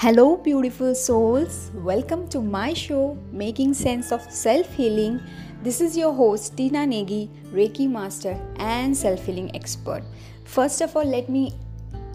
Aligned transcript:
Hello, 0.00 0.36
beautiful 0.36 0.94
souls. 0.94 1.72
Welcome 1.74 2.28
to 2.28 2.40
my 2.40 2.72
show, 2.72 3.18
Making 3.32 3.74
Sense 3.74 4.12
of 4.12 4.22
Self 4.30 4.72
Healing. 4.74 5.20
This 5.64 5.80
is 5.80 5.96
your 5.96 6.12
host, 6.12 6.56
Tina 6.56 6.86
Negi, 6.86 7.28
Reiki 7.52 7.90
Master 7.90 8.38
and 8.58 8.96
Self 8.96 9.26
Healing 9.26 9.50
Expert. 9.56 10.04
First 10.44 10.82
of 10.82 10.94
all, 10.94 11.04
let 11.04 11.28
me 11.28 11.52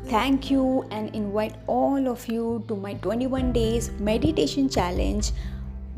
thank 0.06 0.50
you 0.50 0.88
and 0.92 1.14
invite 1.14 1.56
all 1.68 2.08
of 2.08 2.26
you 2.30 2.64
to 2.70 2.78
my 2.78 2.94
21 2.94 3.52
days 3.52 3.92
meditation 4.00 4.70
challenge 4.70 5.32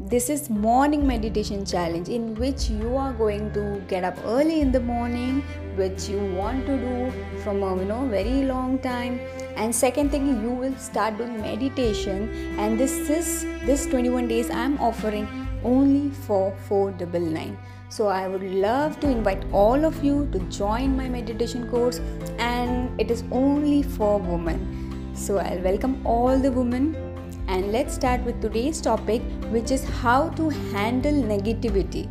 this 0.09 0.29
is 0.29 0.51
morning 0.51 1.07
meditation 1.07 1.65
challenge 1.65 2.09
in 2.09 2.35
which 2.35 2.69
you 2.69 2.95
are 2.95 3.11
going 3.11 3.51
to 3.53 3.81
get 3.87 4.03
up 4.03 4.15
early 4.23 4.61
in 4.61 4.71
the 4.71 4.79
morning 4.79 5.41
which 5.77 6.07
you 6.07 6.19
want 6.35 6.63
to 6.67 6.77
do 6.77 7.39
from 7.39 7.63
a 7.63 7.75
you 7.75 7.85
know 7.85 8.05
very 8.07 8.43
long 8.43 8.77
time. 8.77 9.19
And 9.55 9.73
second 9.73 10.11
thing 10.11 10.27
you 10.43 10.51
will 10.51 10.75
start 10.75 11.17
doing 11.17 11.41
meditation. 11.41 12.29
And 12.59 12.79
this 12.79 12.91
is 13.09 13.45
this 13.65 13.87
21 13.87 14.27
days 14.27 14.51
i'm 14.51 14.77
offering 14.79 15.27
only 15.63 16.11
for 16.11 16.53
499 16.67 17.57
so 17.89 18.07
i 18.07 18.27
would 18.27 18.43
love 18.43 18.99
to 18.99 19.09
invite 19.09 19.43
all 19.51 19.85
of 19.85 20.03
you 20.03 20.29
to 20.33 20.39
join 20.59 20.95
my 20.95 21.09
meditation 21.09 21.67
course. 21.71 21.99
And 22.37 23.01
it 23.01 23.09
is 23.09 23.23
only 23.31 23.81
for 23.81 24.19
women. 24.19 25.15
So 25.15 25.39
i'll 25.39 25.65
welcome 25.71 25.99
all 26.05 26.37
the 26.37 26.51
women 26.51 27.04
and 27.47 27.71
let's 27.71 27.93
start 27.93 28.23
with 28.25 28.41
today's 28.41 28.81
topic, 28.81 29.21
which 29.51 29.71
is 29.71 29.83
how 30.01 30.29
to 30.29 30.49
handle 30.73 31.17
negativity. 31.31 32.05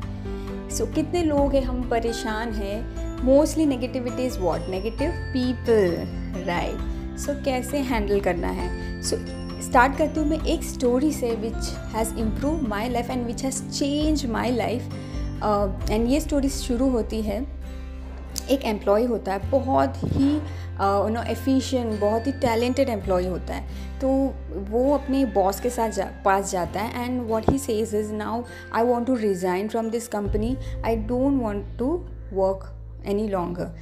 So, 0.70 0.86
कितने 0.94 1.22
लोग 1.22 1.54
हैं, 1.54 1.62
हम 1.64 1.88
परेशान 1.90 2.52
हैं? 2.52 3.22
Mostly 3.24 3.66
negativity 3.66 4.26
is 4.26 4.38
what 4.38 4.68
negative 4.70 5.10
people 5.32 6.44
right 6.46 7.18
so 7.18 7.34
कैसे 7.44 7.78
handle 7.90 8.20
करना 8.20 8.48
है? 8.48 8.68
So 9.02 9.16
start 9.62 9.96
करती 9.98 10.20
हूँ 10.20 10.28
मैं 10.28 10.40
एक 10.44 10.62
स्टोरी 10.64 11.12
से 11.12 11.30
which 11.36 11.68
has 11.94 12.14
improve 12.18 12.68
my 12.68 12.88
life 12.88 13.10
and 13.10 13.26
which 13.26 13.44
has 13.44 13.62
change 13.70 14.26
my 14.30 14.50
life 14.56 14.82
and 15.90 16.08
ये 16.08 16.20
स्टोरी 16.20 16.48
शुरू 16.48 16.88
होती 16.90 17.20
है। 17.22 17.40
एक 18.50 18.64
एम्प्लॉय 18.64 19.04
होता 19.06 19.32
है, 19.32 19.50
बहुत 19.50 19.96
ही 20.04 20.40
नो 20.80 21.22
एफिशिएंट 21.22 21.98
बहुत 22.00 22.26
ही 22.26 22.32
टैलेंटेड 22.40 22.88
एम्प्लॉय 22.88 23.26
होता 23.26 23.54
है। 23.54 23.98
तो 24.00 24.08
वो 24.70 24.92
अपने 24.94 25.24
बॉस 25.34 25.60
के 25.60 25.70
साथ 25.70 25.90
जा, 25.90 26.04
पास 26.24 26.50
जाता 26.50 26.80
है 26.80 27.04
and 27.04 27.20
what 27.26 27.50
he 27.50 27.58
says 27.58 27.94
is 27.94 28.12
now 28.12 28.42
I 28.74 28.84
want 28.84 29.06
to 29.06 29.14
resign 29.16 29.68
from 29.68 29.90
this 29.90 30.08
company 30.08 30.56
I 30.84 30.96
don't 30.96 31.42
want 31.42 31.66
to 31.78 31.92
work 32.32 32.70
any 33.06 33.28
longer 33.28 33.74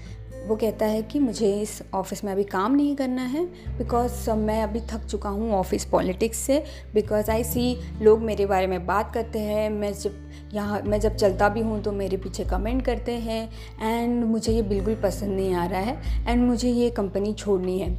वो 0.43 0.57
कहता 0.57 0.87
है 0.87 1.03
कि 1.03 1.19
मुझे 1.19 1.53
इस 1.61 1.83
ऑफ़िस 1.95 2.23
में 2.25 2.31
अभी 2.33 2.45
काम 2.45 2.75
नहीं 2.75 2.95
करना 2.97 3.23
है 3.23 3.45
बिकॉज़ 3.79 4.31
मैं 4.31 4.63
अभी 4.63 4.81
थक 4.93 5.05
चुका 5.05 5.29
हूँ 5.29 5.53
ऑफ़िस 5.53 5.85
पॉलिटिक्स 5.85 6.39
से 6.39 6.63
बिकॉज़ 6.95 7.31
आई 7.31 7.45
सी 7.45 7.77
लोग 8.03 8.23
मेरे 8.23 8.47
बारे 8.47 8.67
में 8.67 8.87
बात 8.87 9.13
करते 9.15 9.39
हैं। 9.39 9.69
मैं 9.71 9.93
जब 9.93 10.15
यहाँ, 10.55 10.81
मैं 10.83 11.01
जब 11.01 11.17
चलता 11.17 11.49
भी 11.49 11.61
हूँ 11.61 11.83
तो 11.83 11.93
मेरे 11.93 12.17
पीछे 12.17 12.45
कमेंट 12.45 12.85
करते 12.85 13.13
हैं। 13.13 13.49
एंड 13.83 14.25
मुझे 14.25 14.53
ये 14.53 14.63
बिल्कुल 14.63 14.95
पसंद 14.95 15.37
नहीं 15.37 15.55
आ 15.55 15.67
रहा 15.67 15.81
है। 15.81 16.27
एंड 16.29 16.45
मुझे 16.45 16.71
ये 16.71 16.91
कंपनी 16.91 17.33
छोड़नी 17.35 17.79
है। 17.79 17.91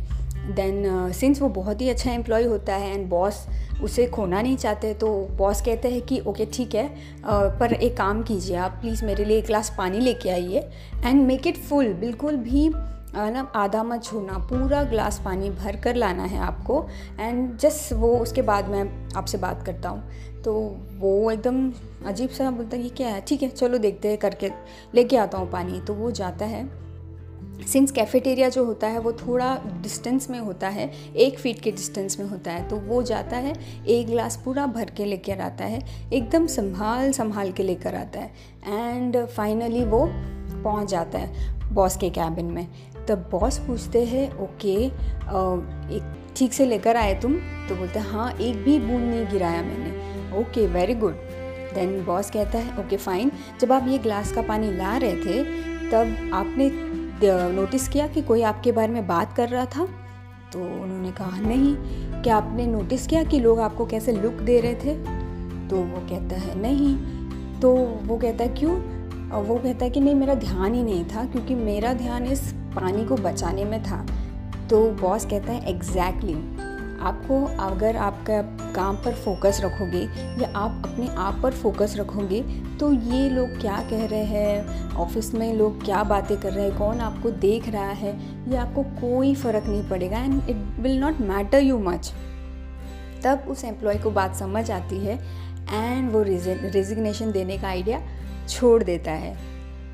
देन 0.52 1.12
सिंस 1.12 1.38
uh, 1.38 1.44
वो 1.44 1.50
बहुत 1.50 1.82
ही 1.82 1.90
अच्छा 1.90 2.12
एम्प्लॉय 2.12 2.44
होता 2.44 2.76
है 2.76 2.94
एंड 2.94 3.10
बॉस 3.10 3.46
उसे 3.84 4.06
खोना 4.08 4.42
नहीं 4.42 4.58
चाहते 4.58 4.94
तो 4.94 5.08
बॉस 5.38 5.62
कहते 5.62 5.90
हैं 5.90 6.02
कि 6.02 6.20
ओके 6.20 6.46
ठीक 6.46 6.76
है 6.76 6.90
पर 7.60 7.74
एक 7.74 7.98
काम 7.98 8.24
कीजिए 8.24 8.56
आप 8.56 8.72
प्लीज़ 8.72 9.06
मेरे 9.06 9.26
लिए 9.26 9.38
एक 9.38 9.46
ग्लास 9.46 9.74
पानी 9.78 10.00
लेके 10.00 10.30
आइए 10.30 10.70
एंड 11.06 11.26
मेक 11.28 11.48
इट 11.48 11.58
फुल 11.58 11.94
बिल्कुल 11.94 12.36
भी 12.36 12.70
ना 13.16 13.52
आधा 13.56 13.84
मत 13.84 14.04
छोड़ना 14.04 14.38
पूरा 14.38 14.84
ग्लास 14.84 15.22
पानी 15.26 15.50
भर 15.50 15.76
कर 15.76 15.96
लाना 15.96 16.24
है 16.24 16.40
आपको 16.40 16.86
एंड 17.20 17.58
जस्ट 17.58 17.94
वो 17.94 18.18
उसके 18.18 18.42
बाद 18.42 18.70
मैं 18.70 19.12
आपसे 19.16 19.38
बात 19.38 19.66
करता 19.66 19.90
हूँ। 19.90 20.42
तो 20.44 20.54
वो 20.98 21.32
एकदम 21.32 21.72
अजीब 22.08 22.30
सा 22.30 22.50
बोलता 22.52 22.78
है 22.78 22.84
ये 22.84 22.90
क्या 22.90 23.08
है 23.08 23.22
ठीक 23.22 23.44
है 23.44 23.50
चलो 23.50 23.78
देखते 23.78 24.08
हैं 24.08 24.18
करके 24.18 24.52
लेके 24.96 25.18
आता 25.18 25.38
हूँ 25.38 25.52
पानी। 25.52 25.80
तो 25.80 25.94
वो 25.94 26.12
जाता 26.12 26.46
है 26.46 26.64
सिंस 27.62 27.92
कैफेटेरिया 27.92 28.48
जो 28.50 28.64
होता 28.66 28.88
है, 28.88 29.00
वो 29.00 29.12
थोड़ा 29.14 29.56
डिस्टेंस 29.82 30.30
में 30.30 30.40
होता 30.40 30.68
है, 30.68 30.90
एक 31.16 31.40
फीट 31.40 31.60
के 31.60 31.72
डिस्टेंस 31.72 32.20
में 32.20 32.26
होता 32.28 32.52
है 32.52 32.68
तो 32.70 32.76
वो 32.78 33.02
जाता 33.04 33.38
है, 33.38 33.54
एक 33.88 34.08
ग्लास 34.08 34.42
पूरा 34.46 34.66
भर 34.68 34.90
के 34.90 35.06
लेकर 35.06 35.42
आता 35.42 35.66
है, 35.66 35.82
एकदम 36.14 36.48
संभाल 36.48 37.12
संभाल 37.12 37.52
के 37.52 37.64
लेकर 37.64 37.96
आता 37.96 38.20
है 38.20 38.32
एंड 38.68 39.26
फाइनली 39.28 39.84
वो 39.86 40.06
पहुँच 40.64 40.90
जाता 40.90 41.20
है 41.20 41.74
बॉस 41.74 41.98
के 41.98 42.10
कैबिन 42.10 42.46
में। 42.46 42.68
तब 43.08 43.28
बॉस 43.32 43.58
पूछते 43.60 44.04
हैं 44.06 44.28
ओके 44.40 44.74
एक 44.76 46.14
ठीक 46.38 46.54
से 46.54 46.66
लेकर 46.66 46.98
आए 46.98 47.14
तुम? 47.22 47.34
तो 47.70 47.76
बोलते 47.76 48.00
हैं 48.00 48.08
हाँ 48.08 48.32
एक 48.32 48.64
भी 48.64 48.78
बूंद 48.80 49.04
नहीं 49.04 49.26
गिराया 49.28 49.62
मैंने। 49.62 50.40
Okay 50.40 50.66
very 50.70 50.96
good 50.96 51.14
then 51.74 52.04
boss 52.06 52.30
कहता 52.32 52.60
है 52.60 52.80
ओके 52.80 52.98
फाइन 52.98 53.32
जब 53.62 53.72
आप 53.72 53.88
ये 53.88 53.98
ग्लास 53.98 54.32
का 54.32 54.42
पानी 54.42 54.72
ला 54.72 54.96
रहे 54.98 55.16
थे, 55.16 55.44
तब 55.90 56.32
आपने 56.34 56.70
नोटिस 57.24 57.88
किया 57.88 58.08
कि 58.08 58.22
कोई 58.22 58.42
आपके 58.42 58.72
बारे 58.72 58.94
में 58.94 59.08
बात 59.08 59.34
कर 59.34 59.50
रहा 59.50 59.66
था? 59.66 59.88
तो 60.54 60.60
उन्होंने 60.60 61.12
कहा 61.12 61.42
नहीं 61.42 61.76
क्या 62.22 62.36
आपने 62.36 62.68
नोटिस 62.68 63.08
किया 63.08 63.24
कि 63.24 63.40
लोग 63.40 63.60
आपको 63.60 63.86
कैसे 63.86 64.12
लुक 64.12 64.34
दे 64.34 64.60
रहे 64.60 64.76
थे? 64.76 64.96
तो 65.70 65.76
वो 65.76 65.98
कहता 66.10 66.36
है 66.36 66.60
नहीं। 66.60 66.98
तो 67.60 67.76
वो 68.04 68.18
कहता 68.18 68.44
है 68.44 68.50
क्यों? 68.50 68.94
वो 69.44 69.56
कहता 69.56 69.86
है 69.86 69.92
कि 69.92 70.00
नहीं 70.00 70.16
मेरा 70.16 70.34
ध्यान 70.34 70.74
ही 70.74 70.84
नहीं 70.84 71.06
था 71.06 71.26
क्योंकि 71.26 71.56
मेरा 71.56 71.94
ध्यान 71.94 72.26
इस 72.26 72.54
पानी 72.54 73.06
को 73.06 73.16
बचाने 73.16 73.66
में 73.66 73.84
था। 73.84 74.06
तो 74.70 74.92
बॉस 74.92 75.26
कहता 75.26 75.54
है 75.54 75.70
एग्जैक्टली 75.70 76.34
exactly, 76.34 76.53
आपको 77.04 77.44
अगर 77.60 77.98
आपका 77.98 78.42
काम 78.74 78.96
पर 78.96 79.14
फोकस 79.16 79.60
रखोगे 79.64 80.02
या 80.42 80.52
आप 80.58 80.82
अपने 80.86 81.08
आप 81.18 81.40
पर 81.44 81.52
फोकस 81.54 81.96
रखोगे 81.98 82.42
तो 82.80 82.92
ये 82.94 83.30
लोग 83.30 83.60
क्या 83.62 83.78
कह 83.90 84.06
रहे 84.06 84.24
हैं? 84.26 84.92
ऑफ़िस 84.94 85.34
में 85.34 85.54
लोग 85.54 85.84
क्या 85.86 86.04
बातें 86.04 86.38
कर 86.38 86.54
रहे 86.54 86.66
हैं? 86.66 86.78
कौन 86.78 87.00
आपको 87.00 87.32
देख 87.32 87.70
रहा 87.70 87.92
है? 87.92 88.14
ये 88.52 88.58
आपको 88.58 88.84
कोई 88.84 89.34
फ़र्क 89.36 89.66
नहीं 89.66 89.88
पड़ेगा 89.90 90.18
and 90.18 90.50
it 90.50 90.80
will 90.80 91.00
not 91.00 91.20
matter 91.22 91.60
you 91.60 91.80
much 91.80 92.14
तब 93.24 93.46
उस 93.50 93.64
एम्प्लॉय 93.64 93.96
को 93.96 94.12
बात 94.12 94.36
समझ 94.36 94.70
आती 94.72 94.98
है 94.98 95.18
एंड 95.72 96.12
वो 96.12 96.22
रेजिग्नेशन 96.24 97.32
देने 97.32 97.58
का 97.58 97.68
आइडिया 97.68 98.02
छोड़ 98.50 98.84
देता 98.84 99.12
है। 99.12 99.38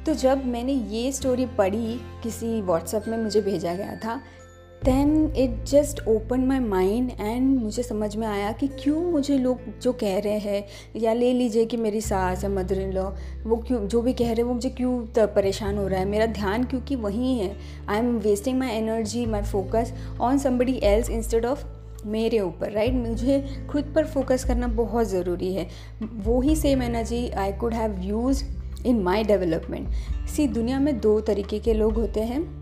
तो 0.06 0.14
जब 0.14 0.46
मैंने 0.46 0.74
ये 0.74 1.12
स्टोरी 1.12 1.46
पढ़ी, 1.58 2.00
किसी 2.24 2.62
व्हाट्सएप 2.62 3.08
में 3.08 3.18
मुझे 3.18 3.42
भेजा 3.42 3.74
गया 3.74 3.96
था 3.96 4.20
then 4.86 5.34
it 5.38 5.64
just 5.66 6.00
open 6.08 6.40
my 6.40 6.60
mind 6.60 7.12
and 7.20 7.60
मुझे 7.60 7.84
समझ 7.84 8.16
में 8.16 8.28
आया 8.28 8.52
कि 8.52 8.68
क्यों 8.68 9.02
मुझे 9.02 9.38
लोग 9.38 9.60
जो 9.82 9.92
कह 9.94 10.20
रहे 10.20 10.38
हैं 10.40 10.64
या 10.96 11.14
ले 11.14 11.34
लीजिए 11.34 11.66
कि 11.66 11.78
मेरी 11.78 12.02
सास 12.02 12.44
या 12.44 12.50
मदर 12.50 12.80
इन 12.82 12.92
लॉ 12.94 13.04
वो 13.46 13.58
क्यों, 13.58 13.88
जो 13.88 14.02
भी 14.02 14.14
कह 14.14 14.26
रहे 14.26 14.34
हैं 14.34 14.44
वो 14.44 14.54
मुझे 14.54 14.70
क्यों 14.70 15.26
परेशान 15.28 15.78
हो 15.78 15.88
रहा 15.88 16.00
है? 16.00 16.06
मेरा 16.06 16.26
ध्यान 16.26 16.64
क्योंकि 16.64 16.96
वहीं 16.96 17.40
है। 17.40 17.56
I 17.90 18.00
am 18.00 18.18
wasting 18.18 18.60
my 18.60 18.70
energy 18.70 19.26
my 19.26 19.42
focus 19.42 19.94
on 20.22 20.38
somebody 20.38 20.80
else 20.84 21.10
instead 21.10 21.46
of 21.46 21.66
मेरे 22.06 22.40
ऊपर 22.40 22.72
राइट 22.72 22.94
मुझे 22.94 23.66
खुद 23.70 23.92
पर 23.96 24.06
फोकस 24.06 24.46
करना 24.46 24.68
बहुत 24.68 25.08
ज़रूरी 25.08 25.54
है। 25.54 25.68
वो 26.02 26.40
ही 26.42 26.56
same 26.56 26.82
energy 26.84 27.30
I 27.30 27.52
could 27.54 27.74
have 27.74 28.00
use 28.00 28.44
in 28.86 29.02
my 29.02 29.24
development 29.24 30.28
सी 30.28 30.48
दुनिया 30.48 30.80
में 30.80 31.00
दो 31.00 31.20
तरीके 31.22 31.60
के 31.60 31.74
लोग 31.74 31.94
होते 31.94 32.20
हैं। 32.20 32.59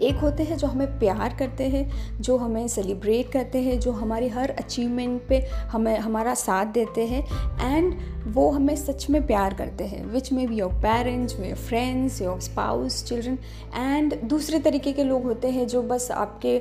एक 0.00 0.16
होते 0.16 0.42
हैं 0.42 0.56
जो 0.56 0.66
हमें 0.66 0.98
प्यार 0.98 1.34
करते 1.38 1.64
हैं, 1.64 2.20
जो 2.20 2.36
हमें 2.36 2.66
सेलिब्रेट 2.68 3.30
करते 3.32 3.62
हैं, 3.62 3.78
जो 3.80 3.92
हमारी 3.92 4.28
हर 4.28 4.50
अचीवमेंट 4.50 5.20
पे 5.28 5.38
हमें, 5.72 5.96
हमारा 5.98 6.34
साथ 6.34 6.66
देते 6.66 7.06
हैं 7.06 7.24
एंड 7.60 7.94
वो 8.26 8.50
हमें 8.50 8.74
सच 8.76 9.08
में 9.10 9.26
प्यार 9.26 9.54
करते 9.54 9.84
हैं 9.84 10.04
विच 10.06 10.32
में 10.32 10.46
be 10.48 10.56
your 10.56 10.72
parents 10.82 11.38
your 11.40 11.54
friends 11.58 12.20
your 12.22 12.40
spouse 12.40 13.02
children 13.04 13.38
and 13.76 14.20
दूसरे 14.24 14.58
तरीके 14.58 14.92
के 14.92 15.04
लोग 15.04 15.24
होते 15.24 15.50
हैं 15.50 15.66
जो 15.66 15.82
बस 15.82 16.10
आपके 16.10 16.56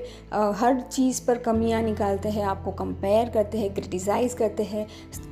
हर 0.60 0.80
चीज़ 0.82 1.26
पर 1.28 1.38
कमियाँ 1.38 1.82
निकालते 1.82 2.30
हैं, 2.30 2.44
आपको 2.46 2.72
कंपेयर 2.74 3.30
करते 3.30 3.58
हैं 3.58 3.74
क्रिटिसाइज़ 3.74 4.36
करते 4.36 4.64
हैं, 4.64 4.88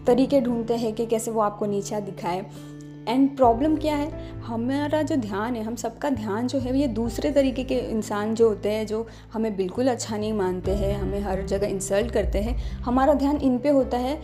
तरीके 0.08 0.42
ढूंढते 0.42 0.76
हैं 0.76 0.94
कि 0.94 1.06
कैसे 1.06 1.32
वो 1.32 1.42
आपको 1.42 1.66
नीचा 1.66 2.00
दिखाए। 2.00 2.46
एंड 3.08 3.36
प्रॉब्लम 3.38 3.76
क्या 3.76 3.96
है? 3.96 4.36
हमारा 4.40 5.02
जो 5.02 5.16
ध्यान 5.16 5.56
है, 5.56 5.64
हम 5.64 5.76
सबका 5.76 6.10
ध्यान 6.10 6.48
जो 6.48 6.60
है 6.60 6.80
ये 6.80 6.88
दूसरे 6.88 7.32
तरीके 7.32 7.64
के 7.64 7.76
इंसान 7.76 8.36
जो 8.36 8.50
होते 8.50 8.72
हैं, 8.72 8.88
जो 8.88 9.08
हमें 9.34 9.58
बिल्कुल 9.58 9.88
अच्छा 9.88 10.18
नहीं 10.18 10.34
मानते 10.34 10.72
हैं, 10.72 11.00
हमें 11.00 11.20
हर 11.20 11.44
जगह 11.44 11.68
इंसल्ट 11.68 12.12
करते 12.12 12.40
हैं, 12.40 12.58
हमारा 12.82 13.14
ध्यान 13.14 13.38
इन 13.38 13.58
पे 13.58 13.70
होता 13.70 13.98
है, 13.98 14.22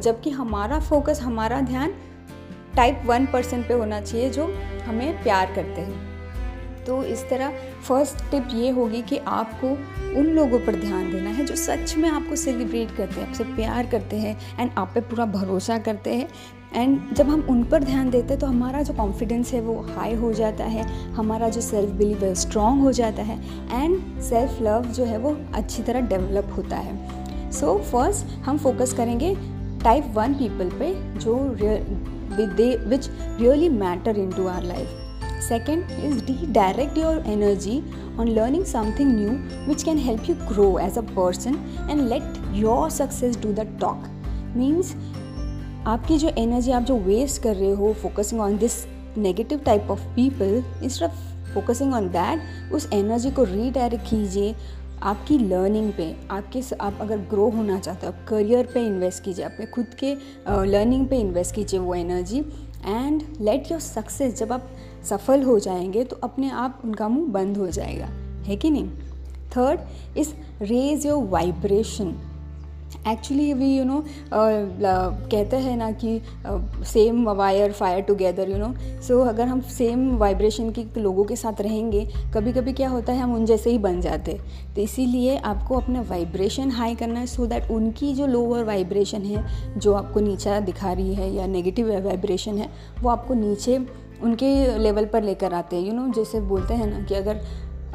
जबकि 0.00 0.30
हमारा 0.30 0.80
फोकस 0.80 1.20
हमारा 1.22 1.60
ध्यान 1.60 1.94
टाइप 2.76 3.02
वन 3.06 3.26
पर्सन 3.26 3.62
पे 3.62 3.74
होना 3.74 4.00
चाहिए, 4.00 4.30
जो 4.30 4.54
हमें 4.86 5.22
प्यार 5.22 5.46
करते 5.46 5.80
हैं। 5.80 6.13
तो 6.86 7.02
इस 7.04 7.28
तरह 7.30 7.52
फ़र्स्ट 7.88 8.24
टिप 8.30 8.48
ये 8.54 8.70
होगी 8.70 9.02
कि 9.02 9.18
आपको 9.18 9.68
उन 10.20 10.26
लोगों 10.26 10.58
पर 10.58 10.74
ध्यान 10.74 11.10
देना 11.12 11.30
है 11.30 11.44
जो 11.44 11.56
सच 11.56 11.96
में 11.96 12.08
आपको 12.08 12.36
सेलिब्रेट 12.36 12.96
करते 12.96 13.20
हैं 13.20 13.28
आपसे 13.28 13.44
प्यार 13.44 13.86
करते 13.86 14.16
हैं 14.16 14.36
एंड 14.60 14.70
आप 14.78 14.90
पे 14.94 15.00
पूरा 15.00 15.26
भरोसा 15.26 15.78
करते 15.78 16.14
हैं। 16.14 16.28
एंड 16.74 17.14
जब 17.14 17.28
हम 17.28 17.46
उन 17.50 17.62
पर 17.64 17.84
ध्यान 17.84 18.10
देते 18.10 18.28
हैं 18.28 18.38
तो 18.38 18.46
हमारा 18.46 18.82
जो 18.82 18.94
कॉन्फिडेंस 18.94 19.52
है 19.52 19.60
वो 19.60 19.74
हाई 19.96 20.14
हो 20.14 20.32
जाता 20.32 20.64
है 20.64 20.84
हमारा 21.14 21.48
जो 21.48 21.60
सेल्फ 21.60 21.90
बिलीव 21.90 22.24
है 22.24 22.34
स्ट्रॉन्ग 22.34 22.82
हो 22.82 22.92
जाता 22.92 23.22
है 23.22 23.38
एंड 23.74 24.20
सेल्फ 24.22 24.62
लव 24.62 24.86
जो 24.86 25.04
है 25.04 25.18
वो 25.18 25.36
अच्छी 25.54 25.82
तरह 25.82 26.00
डेवलप 26.00 26.52
होता 26.56 26.76
है। 26.76 27.50
सो 27.52 27.66
so, 27.66 27.82
फ़र्स्ट 27.82 28.26
हम 28.44 28.58
फोकस 28.58 28.92
करेंगे 28.92 29.34
टाइप 29.84 30.04
वन 30.14 30.34
पीपल 30.34 30.70
पे 30.78 30.92
जो 31.18 31.36
real 31.60 32.88
which 32.88 33.08
really 33.40 33.68
matter 33.68 34.18
in 34.18 34.30
to 34.32 34.46
our 34.46 34.62
life 34.62 35.00
Second 35.40 35.90
is 36.02 36.22
redirect 36.28 36.96
your 36.96 37.22
energy 37.26 37.82
on 38.18 38.34
learning 38.34 38.64
something 38.64 39.14
new 39.14 39.32
which 39.66 39.84
can 39.84 39.98
help 39.98 40.28
you 40.28 40.34
grow 40.46 40.76
as 40.78 40.96
a 40.96 41.02
person 41.02 41.58
and 41.88 42.08
let 42.08 42.22
your 42.52 42.90
success 42.90 43.36
do 43.36 43.52
the 43.52 43.66
talk. 43.78 44.08
Means, 44.54 44.94
आपकी 45.86 46.16
जो 46.18 46.28
energy 46.38 46.70
आप 46.72 46.82
जो 46.82 46.96
waste 46.98 47.42
कर 47.42 47.56
रहे 47.56 47.72
हो 47.76 47.92
focusing 48.02 48.40
on 48.40 48.56
this 48.58 48.84
negative 49.18 49.58
type 49.66 49.90
of 49.90 50.06
people 50.14 50.62
instead 50.84 51.08
of 51.08 51.52
focusing 51.54 51.94
on 51.94 52.08
that 52.12 52.72
उस 52.74 52.88
energy 52.92 53.30
को 53.30 53.44
redirect 53.44 54.08
कीजिए 54.10 54.54
आपकी 55.02 55.38
लर्निंग 55.38 55.92
पे 55.92 56.14
आपके 56.30 56.62
आप 56.80 56.98
अगर 57.00 57.18
ग्रो 57.30 57.48
होना 57.50 57.78
चाहते 57.78 58.06
हो, 58.06 58.12
आप 58.12 58.24
करियर 58.28 58.66
पे 58.74 58.86
इन्वेस्ट 58.86 59.22
कीजिए 59.24 59.44
अपने 59.44 59.66
खुद 59.74 59.94
के 60.02 60.14
लर्निंग 60.48 61.06
पे 61.08 61.16
इन्वेस्ट 61.20 61.54
कीजिए 61.54 61.80
वो 61.80 61.94
energy 61.94 62.40
and 62.86 63.22
let 63.40 63.70
your 63.70 63.80
success 63.80 64.38
जब 64.38 64.52
आप 64.52 64.70
सफल 65.04 65.42
हो 65.42 65.58
जाएँगे 65.58 66.04
तो 66.04 66.16
अपने 66.16 66.50
आप 66.50 66.80
उनका 66.84 67.08
मुँह 67.08 67.28
बंद 67.28 67.56
हो 67.56 67.66
जाएगा। 67.66 68.06
है 68.44 68.56
कि 68.56 68.70
नहीं? 68.70 68.88
Third 69.56 69.80
is 70.16 70.34
raise 70.62 71.06
your 71.06 71.24
vibration 71.24 72.33
actually 73.08 73.52
we 73.52 73.66
you 73.76 73.84
know 73.84 74.02
कहते 74.32 75.56
हैं 75.56 75.76
ना 75.76 75.90
कि 75.94 76.20
same 76.84 77.24
wire 77.28 77.72
fire 77.72 78.00
together 78.02 78.50
you 78.50 78.58
know 78.58 78.72
so 79.02 79.20
अगर 79.24 79.46
हम 79.46 79.60
सेम 79.70 80.16
वाइब्रेशन 80.18 80.70
के 80.70 80.84
लोगों 81.00 81.24
के 81.24 81.36
साथ 81.36 81.60
रहेंगे 81.60 82.04
कभी 82.34 82.52
कभी 82.52 82.72
क्या 82.72 82.88
होता 82.88 83.12
है, 83.12 83.20
हम 83.20 83.34
उन 83.34 83.44
जैसे 83.46 83.70
ही 83.70 83.78
बन 83.78 84.00
जाते 84.00 84.38
तो 84.74 84.80
इसीलिए 84.80 85.36
आपको 85.36 85.76
अपना 85.76 86.00
वाइब्रेशन 86.10 86.70
हाई 86.70 86.94
करना 86.94 87.20
है 87.20 87.26
सो 87.26 87.42
so 87.42 87.48
दैट 87.50 87.70
उनकी 87.70 88.12
जो 88.14 88.26
लोअर 88.26 88.64
वाइब्रेशन 88.64 89.22
है, 89.22 89.44
जो 89.78 89.92
आपको 89.94 90.20
नीचा 90.20 90.58
दिखा 90.60 90.92
रही 90.92 91.14
है, 91.14 91.32
या 91.34 91.46
नेगेटिव 91.46 91.92
वाइब्रेशन 92.06 92.58
है, 92.58 92.70
वो 93.02 93.10
आपको 93.10 93.34
नीचे 93.34 93.78
उनके 94.22 94.78
लेवल 94.78 95.04
पर 95.04 95.22
लेकर 95.22 95.54
आते 95.54 95.76
हैं 95.76 95.86
यू 95.86 95.92
नो 95.92 96.06
जैसे 96.14 96.40
बोलते 96.42 96.74
हैं 96.74 96.86
ना 96.86 97.00
कि 97.06 97.14
अगर 97.14 97.40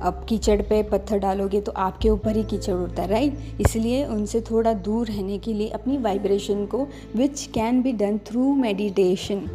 अब 0.01 0.25
कीचड़ 0.29 0.61
पे 0.61 0.81
पत्थर 0.83 1.19
डालोगे 1.19 1.61
तो 1.61 1.71
आपके 1.77 2.09
ऊपर 2.09 2.35
ही 2.37 2.43
कीचड़ 2.43 2.73
उड़ता 2.73 3.01
है 3.01 3.09
राइट 3.09 3.61
इसलिए 3.61 4.05
उनसे 4.07 4.41
थोड़ा 4.41 4.73
दूर 4.73 5.07
रहने 5.07 5.37
के 5.37 5.53
लिए 5.53 5.69
अपनी 5.69 5.97
वाइब्रेशन 5.97 6.65
को 6.65 6.87
which 7.15 7.45
can 7.53 7.81
be 7.81 7.91
done 7.93 8.17
through 8.27 8.53
meditation 8.55 9.47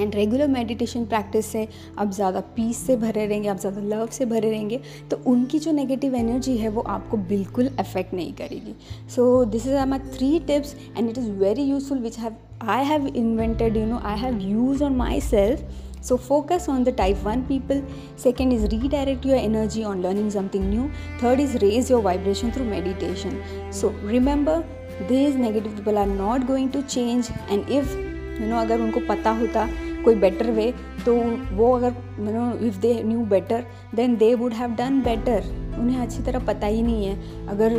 and 0.00 0.14
regular 0.14 0.46
meditation 0.48 1.04
practice 1.04 1.46
से 1.46 1.66
आप 1.98 2.10
ज़्यादा 2.10 2.40
पीस 2.56 2.76
से 2.86 2.96
भरे 2.96 3.26
रहेंगे, 3.26 3.48
आप 3.48 3.58
ज़्यादा 3.58 3.80
लव 3.86 4.06
से 4.12 4.24
भरे 4.24 4.50
रहेंगे 4.50 4.80
तो 5.10 5.20
उनकी 5.26 5.58
जो 5.58 5.72
नेगेटिव 5.72 6.14
एनर्जी 6.14 6.56
है 6.56 6.68
वो 6.68 6.80
आपको 6.88 7.16
बिल्कुल 7.16 7.68
अफेक्ट 7.78 8.14
नहीं 8.14 8.32
करेगी. 8.32 8.74
So 9.14 9.44
this 9.44 9.66
is 9.66 9.74
our 9.74 9.86
my 9.86 9.98
three 10.16 10.38
tips 10.46 10.74
and 10.98 11.10
it 11.10 11.18
is 11.18 11.30
very 11.40 11.62
useful 11.62 11.98
which 11.98 12.18
have 12.18 12.36
I 12.70 12.84
have 12.84 13.06
invented 13.06 13.76
you 13.76 13.84
know 13.86 14.00
I 14.04 14.18
have 14.18 14.38
use 14.42 14.84
on 14.84 14.96
my 14.96 15.20
self 15.20 15.89
So 16.00 16.16
focus 16.16 16.68
on 16.68 16.84
the 16.84 16.92
type 16.92 17.22
1 17.22 17.46
people. 17.46 17.82
Second 18.16 18.52
is 18.52 18.62
redirect 18.72 19.24
your 19.24 19.36
energy 19.36 19.84
on 19.84 20.02
learning 20.02 20.30
something 20.30 20.68
new. 20.68 20.90
Third 21.18 21.40
is 21.40 21.56
raise 21.62 21.90
your 21.90 22.00
vibration 22.00 22.52
through 22.52 22.66
meditation. 22.66 23.42
So 23.70 23.90
remember 24.14 24.64
these 25.08 25.34
negative 25.34 25.76
people 25.76 25.98
are 25.98 26.06
not 26.06 26.46
going 26.46 26.70
to 26.72 26.82
change 26.82 27.30
and 27.48 27.68
if 27.68 27.94
you 28.40 28.46
know 28.48 28.60
अगर 28.60 28.80
उनको 28.80 29.00
पता 29.08 29.30
होता 29.38 29.68
कोई 30.04 30.14
better 30.20 30.50
way 30.50 30.72
तो 31.04 31.14
वो 31.56 31.72
अगर 31.76 31.94
you 32.18 32.32
know 32.32 32.52
if 32.66 32.78
they 32.80 32.92
knew 33.04 33.24
better 33.32 33.64
then 33.94 34.16
they 34.16 34.34
would 34.42 34.52
have 34.54 34.74
done 34.76 35.00
better 35.02 35.44
उन्हें 35.78 35.98
अच्छी 36.02 36.22
तरह 36.22 36.44
पता 36.46 36.66
ही 36.66 36.82
नहीं 36.82 37.06
है 37.06 37.46
अगर 37.48 37.72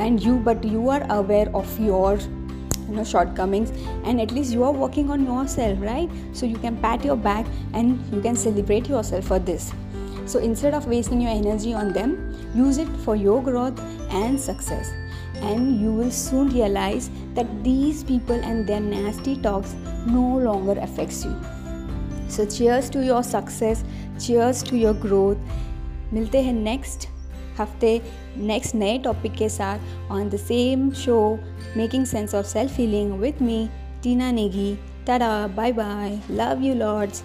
and 0.00 0.20
you 0.22 0.34
but 0.48 0.64
you 0.64 0.88
are 0.90 1.02
aware 1.18 1.52
of 1.60 1.80
your 1.82 2.18
you 2.87 2.95
know 2.95 3.03
shortcomings 3.03 3.71
and 4.05 4.19
at 4.19 4.31
least 4.31 4.51
you 4.51 4.63
are 4.63 4.71
working 4.71 5.09
on 5.09 5.25
yourself 5.25 5.79
right 5.81 6.09
so 6.33 6.45
you 6.45 6.57
can 6.57 6.75
pat 6.77 7.03
your 7.03 7.15
back 7.15 7.45
and 7.73 7.99
you 8.13 8.21
can 8.21 8.35
celebrate 8.35 8.87
yourself 8.87 9.25
for 9.25 9.39
this 9.39 9.71
so 10.25 10.39
instead 10.39 10.73
of 10.73 10.87
wasting 10.87 11.21
your 11.21 11.31
energy 11.31 11.73
on 11.73 11.91
them 11.93 12.17
use 12.55 12.77
it 12.77 12.87
for 13.05 13.15
your 13.15 13.41
growth 13.41 13.79
and 14.11 14.39
success 14.39 14.91
and 15.41 15.81
you 15.81 15.91
will 15.91 16.11
soon 16.11 16.49
realize 16.49 17.09
that 17.33 17.47
these 17.63 18.03
people 18.03 18.35
and 18.35 18.67
their 18.67 18.79
nasty 18.79 19.35
talks 19.41 19.75
no 20.05 20.37
longer 20.37 20.79
affects 20.79 21.25
you 21.25 21.35
so 22.29 22.45
cheers 22.45 22.89
to 22.89 23.03
your 23.03 23.23
success 23.23 23.83
cheers 24.19 24.63
to 24.63 24.77
your 24.77 24.93
growth 24.93 25.37
मिलते 26.13 26.41
हैं 26.41 26.53
next 26.53 27.07
हफ़्ते 27.60 28.00
next 28.36 28.74
नए 28.74 28.98
topic 28.98 29.32
के 29.32 29.48
साथ 29.48 30.10
on 30.10 30.28
the 30.28 30.36
same 30.38 30.90
show 31.04 31.18
making 31.76 32.06
sense 32.06 32.34
of 32.34 32.46
self 32.46 32.76
feeling 32.76 33.12
with 33.20 33.42
me 33.42 33.66
Tina 34.02 34.30
Negi 34.30 34.74
tata 35.06 35.46
bye 35.56 35.72
bye 35.72 36.18
love 36.30 36.62
you 36.62 36.74
lords 36.74 37.22